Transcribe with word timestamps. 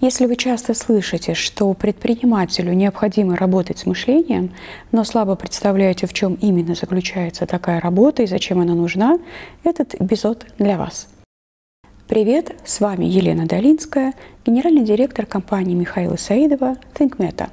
Если 0.00 0.24
вы 0.24 0.36
часто 0.36 0.72
слышите, 0.72 1.34
что 1.34 1.74
предпринимателю 1.74 2.72
необходимо 2.72 3.36
работать 3.36 3.80
с 3.80 3.84
мышлением, 3.84 4.50
но 4.92 5.04
слабо 5.04 5.36
представляете, 5.36 6.06
в 6.06 6.14
чем 6.14 6.38
именно 6.40 6.74
заключается 6.74 7.44
такая 7.44 7.80
работа 7.80 8.22
и 8.22 8.26
зачем 8.26 8.60
она 8.60 8.72
нужна, 8.72 9.18
этот 9.62 9.94
эпизод 10.00 10.46
для 10.58 10.78
вас. 10.78 11.08
Привет, 12.08 12.56
с 12.64 12.80
вами 12.80 13.04
Елена 13.04 13.44
Долинская, 13.44 14.14
генеральный 14.46 14.84
директор 14.84 15.26
компании 15.26 15.74
Михаила 15.74 16.16
Саидова 16.16 16.78
ThinkMeta. 16.94 17.50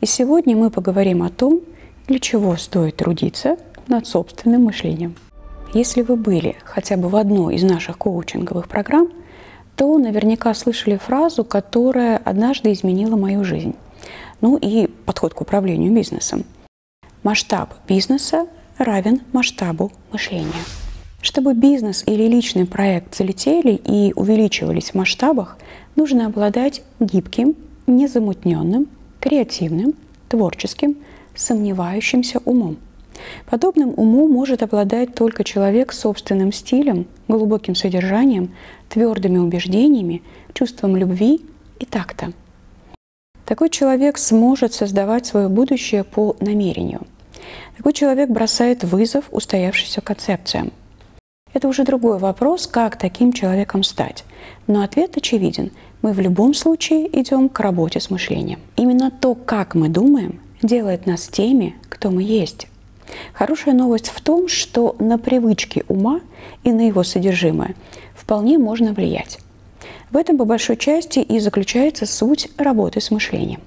И 0.00 0.06
сегодня 0.06 0.56
мы 0.56 0.70
поговорим 0.70 1.24
о 1.24 1.30
том, 1.30 1.62
для 2.06 2.20
чего 2.20 2.56
стоит 2.56 2.98
трудиться 2.98 3.56
над 3.88 4.06
собственным 4.06 4.66
мышлением. 4.66 5.16
Если 5.74 6.02
вы 6.02 6.14
были 6.14 6.54
хотя 6.62 6.96
бы 6.96 7.08
в 7.08 7.16
одной 7.16 7.56
из 7.56 7.64
наших 7.64 7.98
коучинговых 7.98 8.68
программ– 8.68 9.08
то 9.76 9.98
наверняка 9.98 10.54
слышали 10.54 10.96
фразу, 10.96 11.44
которая 11.44 12.16
однажды 12.18 12.72
изменила 12.72 13.16
мою 13.16 13.44
жизнь. 13.44 13.74
Ну 14.40 14.56
и 14.56 14.86
подход 14.86 15.34
к 15.34 15.40
управлению 15.40 15.92
бизнесом. 15.92 16.44
Масштаб 17.22 17.74
бизнеса 17.86 18.46
равен 18.78 19.20
масштабу 19.32 19.92
мышления. 20.10 20.64
Чтобы 21.20 21.54
бизнес 21.54 22.02
или 22.06 22.24
личный 22.24 22.66
проект 22.66 23.16
залетели 23.16 23.74
и 23.74 24.12
увеличивались 24.16 24.90
в 24.90 24.94
масштабах, 24.94 25.56
нужно 25.94 26.26
обладать 26.26 26.82
гибким, 26.98 27.54
незамутненным, 27.86 28.88
креативным, 29.20 29.94
творческим, 30.28 30.96
сомневающимся 31.34 32.40
умом– 32.44 32.76
Подобным 33.46 33.92
уму 33.96 34.28
может 34.28 34.62
обладать 34.62 35.14
только 35.14 35.44
человек 35.44 35.92
с 35.92 36.00
собственным 36.00 36.52
стилем, 36.52 37.06
глубоким 37.28 37.74
содержанием, 37.74 38.54
твердыми 38.92 39.38
убеждениями, 39.38 40.22
чувством 40.52 40.96
любви 40.96 41.40
и 41.80 41.86
такта. 41.86 42.32
Такой 43.46 43.70
человек 43.70 44.18
сможет 44.18 44.74
создавать 44.74 45.24
свое 45.24 45.48
будущее 45.48 46.04
по 46.04 46.36
намерению. 46.40 47.00
Такой 47.76 47.94
человек 47.94 48.28
бросает 48.28 48.84
вызов 48.84 49.24
устоявшимся 49.30 50.02
концепциям. 50.02 50.72
Это 51.54 51.68
уже 51.68 51.84
другой 51.84 52.18
вопрос, 52.18 52.66
как 52.66 52.98
таким 52.98 53.32
человеком 53.32 53.82
стать. 53.82 54.24
Но 54.66 54.82
ответ 54.82 55.16
очевиден. 55.16 55.70
Мы 56.02 56.12
в 56.12 56.20
любом 56.20 56.52
случае 56.52 57.08
идем 57.18 57.48
к 57.48 57.60
работе 57.60 57.98
с 57.98 58.10
мышлением. 58.10 58.60
Именно 58.76 59.10
то, 59.10 59.34
как 59.34 59.74
мы 59.74 59.88
думаем, 59.88 60.40
делает 60.62 61.06
нас 61.06 61.28
теми, 61.28 61.76
кто 61.88 62.10
мы 62.10 62.22
есть. 62.22 62.66
Хорошая 63.32 63.74
новость 63.74 64.08
в 64.08 64.20
том, 64.20 64.48
что 64.48 64.96
на 64.98 65.18
привычки 65.18 65.84
ума 65.88 66.20
и 66.62 66.72
на 66.72 66.86
его 66.86 67.02
содержимое 67.02 67.74
вполне 68.32 68.56
можно 68.56 68.94
влиять. 68.94 69.40
В 70.10 70.16
этом 70.16 70.38
по 70.38 70.46
большой 70.46 70.78
части 70.78 71.18
и 71.18 71.38
заключается 71.38 72.06
суть 72.06 72.48
работы 72.56 72.98
с 72.98 73.10
мышлением. 73.10 73.60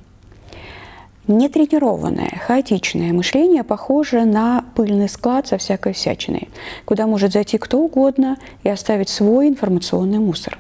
Нетренированное, 1.28 2.42
хаотичное 2.48 3.14
мышление 3.14 3.64
похоже 3.64 4.26
на 4.26 4.66
пыльный 4.74 5.08
склад 5.08 5.46
со 5.48 5.60
всякой 5.60 5.94
всячиной, 5.94 6.50
куда 6.86 7.06
может 7.06 7.34
зайти 7.34 7.60
кто 7.60 7.78
угодно 7.80 8.38
и 8.64 8.70
оставить 8.70 9.10
свой 9.10 9.50
информационный 9.50 10.18
мусор. 10.18 10.58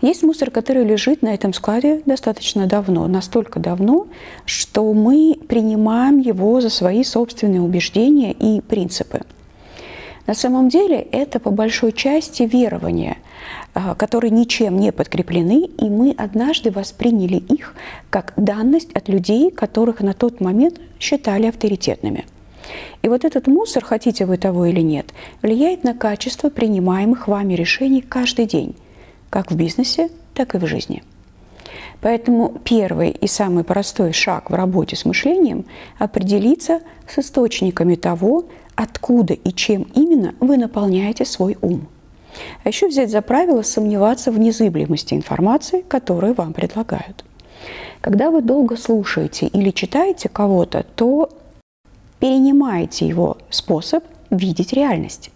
Есть 0.00 0.22
мусор, 0.22 0.52
который 0.52 0.84
лежит 0.84 1.22
на 1.22 1.34
этом 1.34 1.52
складе 1.54 2.02
достаточно 2.06 2.68
давно, 2.68 3.08
настолько 3.08 3.58
давно, 3.58 4.06
что 4.44 4.92
мы 4.92 5.36
принимаем 5.48 6.20
его 6.20 6.60
за 6.60 6.70
свои 6.70 7.02
собственные 7.02 7.62
убеждения 7.62 8.30
и 8.30 8.60
принципы. 8.60 9.22
На 10.26 10.34
самом 10.34 10.68
деле 10.68 10.98
это 10.98 11.38
по 11.38 11.50
большой 11.50 11.92
части 11.92 12.44
верования, 12.44 13.18
а, 13.74 13.94
которые 13.94 14.30
ничем 14.30 14.78
не 14.78 14.90
подкреплены, 14.90 15.66
и 15.66 15.84
мы 15.90 16.14
однажды 16.16 16.70
восприняли 16.70 17.36
их 17.36 17.74
как 18.08 18.32
данность 18.36 18.92
от 18.92 19.08
людей, 19.08 19.50
которых 19.50 20.00
на 20.00 20.14
тот 20.14 20.40
момент 20.40 20.80
считали 20.98 21.46
авторитетными. 21.46 22.24
И 23.02 23.08
вот 23.08 23.26
этот 23.26 23.46
мусор, 23.46 23.84
хотите 23.84 24.24
вы 24.24 24.38
того 24.38 24.64
или 24.64 24.80
нет, 24.80 25.12
влияет 25.42 25.84
на 25.84 25.92
качество 25.92 26.48
принимаемых 26.48 27.28
вами 27.28 27.52
решений 27.54 28.00
каждый 28.00 28.46
день 28.46 28.74
как 29.28 29.50
в 29.50 29.56
бизнесе, 29.56 30.10
так 30.32 30.54
и 30.54 30.58
в 30.58 30.66
жизни. 30.66 31.02
Поэтому 32.00 32.54
первый 32.64 33.10
и 33.10 33.26
самый 33.26 33.64
простой 33.64 34.12
шаг 34.12 34.48
в 34.48 34.54
работе 34.54 34.94
с 34.94 35.04
мышлением– 35.04 35.64
определиться 35.98 36.82
с 37.08 37.18
источниками 37.18 37.96
того, 37.96 38.44
откуда 38.84 39.34
и 39.34 39.52
чем 39.52 39.82
именно 39.94 40.34
вы 40.40 40.56
наполняете 40.56 41.24
свой 41.24 41.56
ум. 41.60 41.88
А 42.62 42.68
еще 42.68 42.88
взять 42.88 43.10
за 43.10 43.22
правило 43.22 43.62
сомневаться 43.62 44.30
в 44.30 44.38
незыблемости 44.38 45.14
информации, 45.14 45.82
которую 45.82 46.34
вам 46.34 46.52
предлагают. 46.52 47.24
Когда 48.00 48.30
вы 48.30 48.42
долго 48.42 48.76
слушаете 48.76 49.46
или 49.46 49.70
читаете 49.70 50.28
кого-то, 50.28 50.84
то 50.94 51.30
перенимаете 52.20 53.06
его 53.06 53.38
способ 53.50 54.04
видеть 54.30 54.72
реальность. 54.72 55.30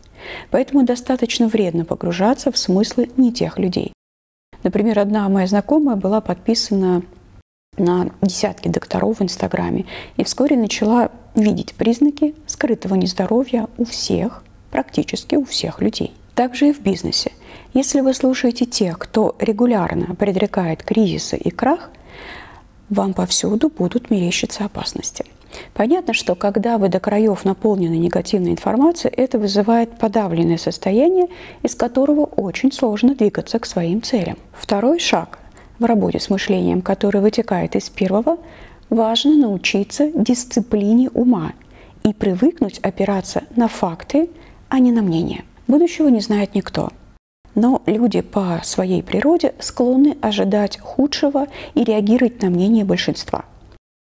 Поэтому 0.50 0.84
достаточно 0.84 1.48
вредно 1.48 1.84
погружаться 1.84 2.53
в 2.53 2.58
смыслы 2.58 3.10
не 3.16 3.32
тех 3.32 3.58
людей. 3.58 3.92
Например, 4.62 4.98
одна 4.98 5.28
моя 5.28 5.47
знакомая 5.47 5.97
была 5.97 6.20
подписана 6.20 7.03
на 7.78 8.11
десятки 8.22 8.69
докторов 8.69 9.19
в 9.19 9.22
Инстаграме 9.22 9.87
и 10.16 10.25
вскоре 10.25 10.56
начала 10.56 11.11
видеть 11.34 11.75
признаки 11.75 12.34
скрытого 12.47 12.94
нездоровья 12.94 13.69
у 13.77 13.84
всех, 13.84 14.43
практически 14.71 15.34
у 15.37 15.44
всех 15.44 15.81
людей. 15.81 16.12
Также 16.34 16.69
и 16.69 16.72
в 16.72 16.81
бизнесе. 16.81 17.33
Если 17.75 18.00
вы 18.00 18.15
слушаете 18.15 18.65
тех, 18.65 18.99
кто 18.99 19.34
регулярно 19.38 20.15
предрекает 20.15 20.83
кризисы 20.83 21.37
и 21.37 21.50
крах, 21.50 21.91
вам 22.88 23.12
повсюду 23.12 23.69
будут 23.69 24.11
мерещиться 24.11 24.65
опасности– 24.65 25.25
Понятно, 25.75 26.12
что 26.12 26.34
когда 26.34 26.78
вы 26.78 26.88
до 26.88 27.00
краев 27.00 27.44
наполнены 27.44 27.94
негативной 27.94 28.53
информацией, 28.53 29.15
это 29.17 29.38
вызывает 29.38 29.99
подавленное 29.99 30.59
состояние, 30.59 31.28
из 31.62 31.75
которого 31.75 32.25
очень 32.25 32.72
сложно 32.72 33.15
двигаться 33.15 33.59
к 33.59 33.67
своим 33.67 34.03
целям. 34.03 34.37
Второй 34.53 34.99
шаг 34.99 35.38
в 35.78 35.84
работе 35.84 36.21
с 36.21 36.31
мышлением, 36.31 36.83
который 36.83 37.21
вытекает 37.21 37.77
из 37.77 37.89
первого, 37.89 38.39
важно 38.91 39.37
научиться 39.37 40.11
дисциплине 40.15 41.11
ума 41.11 41.53
и 42.05 42.12
привыкнуть 42.12 42.78
опираться 42.78 43.44
на 43.56 43.69
факты, 43.69 44.31
а 44.69 44.78
не 44.78 44.93
на 44.93 45.03
мнение. 45.03 45.44
Будущего 45.67 46.09
не 46.09 46.21
знает 46.21 46.55
никто. 46.55 46.91
Но 47.55 47.83
люди 47.87 48.21
по 48.21 48.61
своей 48.62 49.03
природе 49.03 49.55
склонны 49.59 50.17
ожидать 50.21 50.78
худшего 50.78 51.47
и 51.75 51.84
реагировать 51.84 52.43
на 52.43 52.50
мнение 52.50 52.84
большинства– 52.84 53.44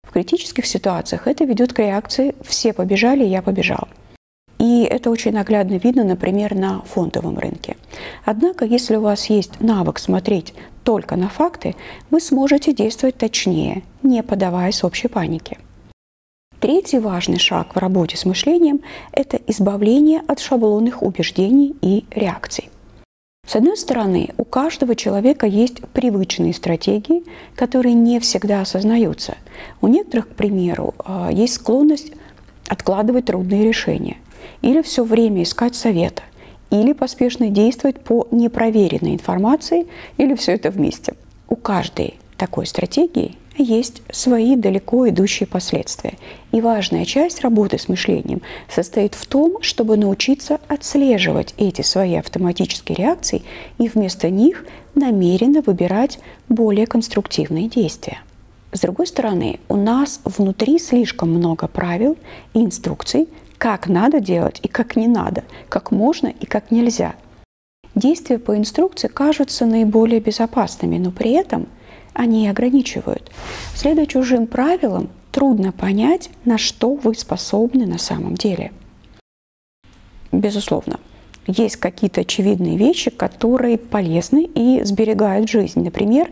в 0.09 0.12
критических 0.12 0.66
ситуациях 0.66 1.28
это 1.28 1.46
ведет 1.46 1.72
к 1.72 1.79
реакции 1.79 2.34
«все 2.41 2.74
побежали, 2.74 3.24
я 3.24 3.44
побежал». 3.44 3.88
И 4.58 4.81
это 4.81 5.12
очень 5.12 5.34
наглядно 5.34 5.75
видно, 5.75 6.03
например, 6.03 6.56
на 6.56 6.81
фондовом 6.81 7.38
рынке. 7.38 7.78
Однако, 8.25 8.66
если 8.66 8.96
у 8.96 9.02
вас 9.02 9.28
есть 9.28 9.62
навык 9.62 10.00
смотреть 10.00 10.56
только 10.89 11.16
на 11.16 11.29
факты, 11.29 11.75
вы 12.09 12.19
сможете 12.19 12.73
действовать 12.73 13.16
точнее, 13.16 13.83
не 14.01 14.23
поддаваясь 14.23 14.83
общей 14.83 15.07
панике. 15.07 15.59
Третий 16.59 16.97
важный 16.97 17.38
шаг 17.38 17.75
в 17.75 17.77
работе 17.77 18.17
с 18.17 18.25
мышлением– 18.25 18.81
это 19.11 19.39
избавление 19.45 20.23
от 20.28 20.39
шаблонных 20.39 21.03
убеждений 21.03 21.75
и 21.83 22.05
реакций. 22.09 22.72
С 23.45 23.55
одной 23.55 23.78
стороны, 23.78 24.29
у 24.38 24.45
каждого 24.45 24.95
человека 24.95 25.45
есть 25.45 25.88
привычные 25.89 26.55
стратегии, 26.55 27.23
которые 27.55 27.94
не 27.94 28.19
всегда 28.19 28.61
осознаются. 28.61 29.38
У 29.81 29.88
некоторых, 29.88 30.29
к 30.29 30.33
примеру, 30.33 30.95
а, 31.05 31.29
есть 31.31 31.53
склонность 31.53 32.13
откладывать 32.67 33.25
трудные 33.25 33.63
решения 33.63 34.17
или 34.63 34.81
все 34.81 35.03
время 35.03 35.44
искать 35.44 35.75
совета, 35.75 36.23
или 36.69 36.94
поспешно 36.94 37.50
действовать 37.50 38.00
по 38.00 38.28
непроверенной 38.31 39.13
информации, 39.13 39.88
или 40.18 40.35
все 40.35 40.53
это 40.53 40.72
вместе. 40.72 41.13
У 41.50 41.56
каждой 41.56 42.16
такой 42.38 42.66
стратегии 42.66 43.35
есть 43.58 44.02
свои 44.11 44.55
далеко 44.55 45.09
идущие 45.09 45.47
последствия. 45.47 46.14
И 46.52 46.61
важная 46.61 47.05
часть 47.05 47.41
работы 47.41 47.78
с 47.78 47.90
мышлением 47.90 48.41
состоит 48.70 49.16
в 49.16 49.26
том, 49.26 49.61
чтобы 49.61 49.97
научиться 49.97 50.59
отслеживать 50.67 51.53
эти 51.58 51.82
свои 51.82 52.16
автоматические 52.16 52.96
реакции 52.96 53.43
и 53.78 53.88
вместо 53.90 54.29
них 54.29 54.66
намеренно 54.96 55.61
выбирать 55.61 56.20
более 56.47 56.88
конструктивные 56.88 57.67
действия. 57.67 58.20
С 58.72 58.82
другой 58.82 59.08
стороны, 59.08 59.59
у 59.67 59.76
нас 59.76 60.22
внутри 60.23 60.78
слишком 60.79 61.32
много 61.32 61.67
правил 61.67 62.17
и 62.53 62.64
инструкций, 62.64 63.28
как 63.59 63.88
надо 63.88 64.20
делать 64.20 64.59
и 64.64 64.67
как 64.67 64.96
не 64.96 65.08
надо, 65.08 65.44
как 65.70 65.91
можно 65.91 66.28
и 66.28 66.47
как 66.47 66.72
нельзя. 66.72 67.14
Действия 67.94 68.40
по 68.40 68.58
инструкции 68.58 69.08
кажутся 69.08 69.67
наиболее 69.67 70.20
безопасными, 70.20 70.97
но 70.97 71.11
при 71.11 71.34
этом– 71.34 71.67
они 72.20 72.50
ограничивают. 72.50 73.32
Следуя 73.76 74.06
чужим 74.06 74.46
правилам, 74.47 75.09
трудно 75.32 75.72
понять, 75.72 76.29
на 76.44 76.58
что 76.58 76.94
вы 76.96 77.16
способны 77.16 77.85
на 77.85 77.97
самом 77.97 78.35
деле. 78.35 78.72
Безусловно, 80.32 81.00
есть 81.47 81.78
какие-то 81.78 82.22
очевидные 82.22 82.78
вещи, 82.78 83.09
которые 83.09 83.78
полезны 83.78 84.44
и 84.53 84.84
сберегают 84.84 85.50
жизнь. 85.50 85.82
Например, 85.82 86.29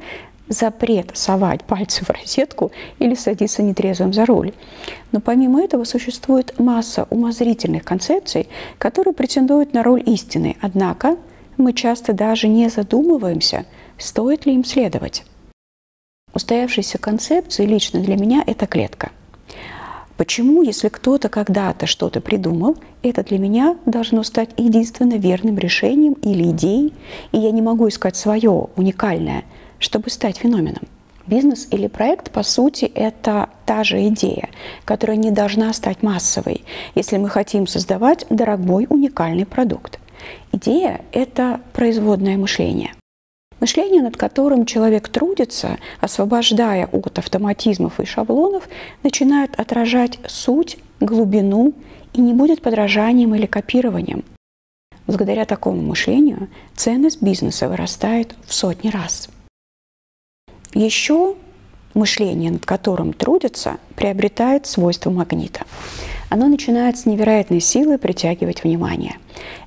запрет 0.49 1.11
совать 1.13 1.63
пальцы 1.63 2.05
в 2.05 2.09
розетку 2.09 2.71
или 2.99 3.15
садиться 3.15 3.63
нетрезвым 3.63 4.13
за 4.13 4.25
руль. 4.25 4.53
Но 5.11 5.19
помимо 5.19 5.61
этого 5.61 5.83
существует 5.83 6.57
масса 6.59 7.07
умозрительных 7.09 7.83
концепций, 7.83 8.47
которые 8.77 9.13
претендуют 9.13 9.73
на 9.73 9.83
роль 9.83 10.03
истины. 10.05 10.57
Однако 10.61 11.17
мы 11.57 11.73
часто 11.73 12.13
даже 12.13 12.47
не 12.47 12.69
задумываемся, 12.69 13.65
стоит 13.97 14.45
ли 14.45 14.53
им 14.53 14.63
следовать. 14.63 15.25
Устоявшиеся 16.33 16.97
концепции 16.97 17.65
лично 17.65 17.99
для 17.99 18.15
меня– 18.15 18.43
это 18.47 18.67
клетка. 18.67 19.11
Почему, 20.17 20.63
если 20.63 20.89
кто-то 20.89 21.29
когда-то 21.29 21.85
что-то 21.85 22.21
придумал, 22.21 22.75
это 23.03 23.23
для 23.23 23.37
меня 23.37 23.77
должно 23.85 24.23
стать 24.23 24.49
единственно 24.57 25.13
верным 25.13 25.59
решением 25.59 26.13
или 26.13 26.49
идеей, 26.49 26.93
и 27.31 27.37
я 27.37 27.51
не 27.51 27.61
могу 27.61 27.87
искать 27.87 28.15
свое 28.15 28.67
уникальное, 28.75 29.43
чтобы 29.79 30.09
стать 30.09 30.37
феноменом? 30.37 30.83
Бизнес 31.27 31.67
или 31.71 31.87
проект, 31.87 32.31
по 32.31 32.41
сути, 32.41 32.85
это 32.85 33.49
та 33.65 33.83
же 33.83 34.07
идея, 34.07 34.49
которая 34.85 35.17
не 35.17 35.29
должна 35.29 35.73
стать 35.73 36.01
массовой, 36.01 36.63
если 36.95 37.17
мы 37.17 37.27
хотим 37.29 37.67
создавать 37.67 38.25
дорогой 38.29 38.87
уникальный 38.89 39.45
продукт. 39.45 39.99
Идея– 40.53 41.01
это 41.11 41.59
производное 41.73 42.37
мышление. 42.37 42.93
Мышление, 43.59 44.01
над 44.03 44.15
которым 44.15 44.65
человек 44.65 45.09
трудится, 45.09 45.79
освобождая 45.99 46.85
от 46.85 47.17
автоматизмов 47.17 47.99
и 47.99 48.05
шаблонов, 48.05 48.69
начинает 49.03 49.59
отражать 49.59 50.19
суть, 50.27 50.77
глубину 50.99 51.73
и 52.13 52.21
не 52.21 52.33
будет 52.33 52.61
подражанием 52.61 53.35
или 53.35 53.47
копированием. 53.47 54.23
Благодаря 55.07 55.45
такому 55.45 55.81
мышлению 55.81 56.49
ценность 56.75 57.21
бизнеса 57.21 57.67
вырастает 57.67 58.35
в 58.45 58.53
сотни 58.53 58.89
раз. 58.89 59.29
Еще 60.73 61.35
мышление, 61.93 62.51
над 62.51 62.65
которым 62.65 63.13
трудится, 63.13 63.77
приобретает 63.95 64.65
свойства 64.67 65.09
магнита 65.09 65.61
оно 66.29 66.47
начинает 66.47 66.97
с 66.97 67.05
невероятной 67.05 67.61
силой 67.61 67.97
притягивать 67.97 68.63
внимание. 68.63 69.17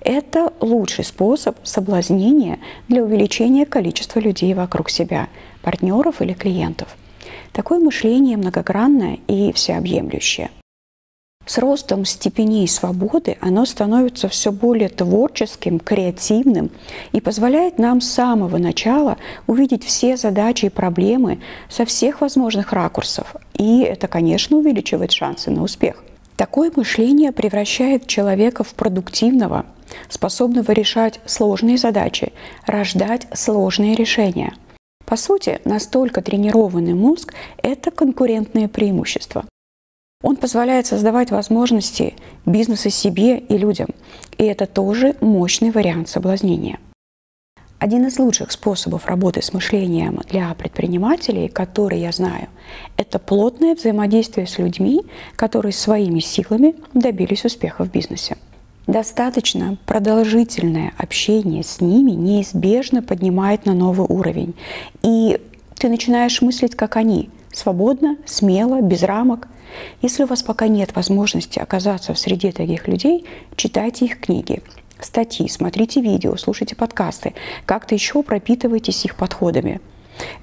Это 0.00 0.52
лучший 0.60 1.04
способ 1.04 1.56
соблазнения 1.62 2.58
для 2.88 3.02
увеличения 3.02 3.66
количества 3.66 4.20
людей 4.20 4.52
вокруг 4.54 4.90
себя, 4.90 5.28
партнеров 5.62 6.20
или 6.20 6.32
клиентов. 6.32 6.88
Такое 7.52 7.80
мышление 7.80 8.36
многогранное 8.36 9.18
и 9.26 9.52
всеобъемлющее. 9.52 10.50
С 11.50 11.58
ростом 11.58 12.04
степеней 12.04 12.68
свободы 12.68 13.36
оно 13.40 13.66
становится 13.66 14.28
все 14.28 14.52
более 14.52 14.88
творческим, 14.88 15.80
креативным 15.80 16.70
и 17.10 17.20
позволяет 17.20 17.76
нам 17.76 18.00
с 18.00 18.08
самого 18.08 18.58
начала 18.58 19.16
увидеть 19.48 19.82
все 19.82 20.16
задачи 20.16 20.66
и 20.66 20.68
проблемы 20.68 21.40
со 21.68 21.84
всех 21.84 22.20
возможных 22.20 22.72
ракурсов. 22.72 23.34
И 23.54 23.80
это, 23.80 24.06
конечно, 24.06 24.58
увеличивает 24.58 25.10
шансы 25.10 25.50
на 25.50 25.64
успех. 25.64 26.04
Такое 26.36 26.70
мышление 26.76 27.32
превращает 27.32 28.06
человека 28.06 28.62
в 28.62 28.72
продуктивного, 28.74 29.66
способного 30.08 30.70
решать 30.70 31.18
сложные 31.26 31.78
задачи, 31.78 32.32
рождать 32.64 33.26
сложные 33.34 33.96
решения. 33.96 34.54
По 35.04 35.16
сути, 35.16 35.60
настолько 35.64 36.22
тренированный 36.22 36.94
мозг– 36.94 37.34
это 37.60 37.90
конкурентное 37.90 38.68
преимущество. 38.68 39.46
Он 40.22 40.36
позволяет 40.36 40.86
создавать 40.86 41.30
возможности 41.30 42.14
бизнеса 42.46 42.90
себе 42.90 43.38
и 43.38 43.56
людям, 43.56 43.88
и 44.38 44.44
это 44.44 44.66
тоже 44.66 45.16
мощный 45.20 45.70
вариант 45.70 46.08
соблазнения– 46.08 46.78
один 47.80 48.06
из 48.06 48.18
лучших 48.18 48.52
способов 48.52 49.06
работы 49.06 49.40
с 49.40 49.54
мышлением 49.54 50.20
для 50.28 50.52
предпринимателей, 50.52 51.48
который 51.48 51.98
я 51.98 52.12
знаю, 52.12 52.48
это 52.98 53.18
плотное 53.18 53.74
взаимодействие 53.74 54.46
с 54.46 54.58
людьми, 54.58 55.00
которые 55.34 55.72
своими 55.72 56.20
силами 56.20 56.74
добились 56.92 57.46
успеха 57.46 57.84
в 57.86 57.90
бизнесе. 57.90 58.36
Достаточно 58.86 59.78
продолжительное 59.86 60.92
общение 60.98 61.62
с 61.62 61.80
ними 61.80 62.10
неизбежно 62.10 63.02
поднимает 63.02 63.64
на 63.64 63.72
новый 63.72 64.06
уровень. 64.06 64.54
И 65.02 65.40
ты 65.80 65.88
начинаешь 65.88 66.42
мыслить, 66.42 66.76
как 66.76 66.96
они, 66.96 67.30
свободно, 67.52 68.18
смело, 68.26 68.82
без 68.82 69.02
рамок. 69.02 69.48
Если 70.02 70.24
у 70.24 70.26
вас 70.26 70.42
пока 70.42 70.68
нет 70.68 70.94
возможности 70.94 71.58
оказаться 71.58 72.12
в 72.12 72.18
среде 72.18 72.52
таких 72.52 72.86
людей, 72.86 73.24
читайте 73.56 74.04
их 74.04 74.20
книги, 74.20 74.62
статьи, 75.00 75.48
смотрите 75.48 76.02
видео, 76.02 76.36
слушайте 76.36 76.76
подкасты, 76.76 77.32
как-то 77.64 77.94
еще 77.94 78.22
пропитывайтесь 78.22 79.06
их 79.06 79.16
подходами. 79.16 79.80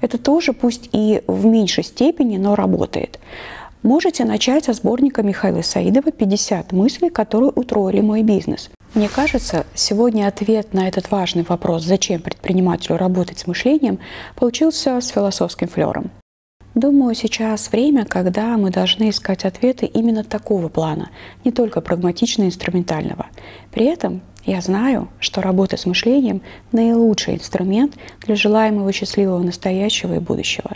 Это 0.00 0.18
тоже, 0.18 0.52
пусть 0.52 0.90
и 0.92 1.22
в 1.28 1.46
меньшей 1.46 1.84
степени, 1.84 2.36
но 2.36 2.56
работает. 2.56 3.20
Можете 3.84 4.24
начать 4.24 4.64
со 4.64 4.72
сборника 4.72 5.22
Михаила 5.22 5.62
Саидова 5.62 6.08
«50 6.08 6.74
мыслей, 6.74 7.10
которые 7.10 7.52
утроили 7.52 8.00
мой 8.00 8.24
бизнес». 8.24 8.70
Мне 8.98 9.08
кажется, 9.08 9.64
сегодня 9.76 10.26
ответ 10.26 10.74
на 10.74 10.88
этот 10.88 11.12
важный 11.12 11.44
вопрос, 11.44 11.84
зачем 11.84 12.20
предпринимателю 12.20 12.96
работать 12.96 13.38
с 13.38 13.46
мышлением, 13.46 14.00
получился 14.34 15.00
с 15.00 15.06
философским 15.10 15.68
флером. 15.68 16.10
Думаю, 16.74 17.14
сейчас 17.14 17.70
время, 17.70 18.04
когда 18.06 18.56
мы 18.56 18.70
должны 18.70 19.10
искать 19.10 19.44
ответы 19.44 19.86
именно 19.86 20.24
такого 20.24 20.68
плана, 20.68 21.10
не 21.44 21.52
только 21.52 21.80
прагматично-инструментального. 21.80 23.26
При 23.70 23.86
этом 23.86 24.20
я 24.44 24.60
знаю, 24.60 25.08
что 25.20 25.42
работа 25.42 25.76
с 25.76 25.86
мышлением– 25.86 26.42
наилучший 26.72 27.36
инструмент 27.36 27.94
для 28.26 28.34
желаемого 28.34 28.90
счастливого 28.90 29.40
настоящего 29.40 30.14
и 30.14 30.18
будущего. 30.18 30.72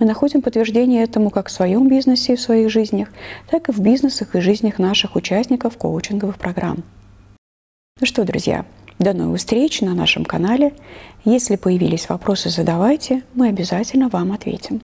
Мы 0.00 0.06
находим 0.06 0.42
подтверждение 0.42 1.04
этому 1.04 1.30
как 1.30 1.46
в 1.46 1.52
своем 1.52 1.88
бизнесе 1.88 2.32
и 2.32 2.36
в 2.36 2.40
своих 2.40 2.68
жизнях, 2.68 3.10
так 3.48 3.68
и 3.68 3.72
в 3.72 3.78
бизнесах 3.78 4.34
и 4.34 4.40
жизнях 4.40 4.80
наших 4.80 5.14
участников 5.14 5.76
коучинговых 5.76 6.36
программ. 6.36 6.82
Ну 8.00 8.08
что, 8.08 8.24
друзья, 8.24 8.66
до 8.98 9.12
новых 9.12 9.38
встреч 9.38 9.80
на 9.80 9.94
нашем 9.94 10.24
канале. 10.24 10.74
Если 11.24 11.54
появились 11.54 12.08
вопросы, 12.08 12.50
задавайте, 12.50 13.22
мы 13.34 13.46
обязательно 13.46 14.08
вам 14.08 14.32
ответим. 14.32 14.72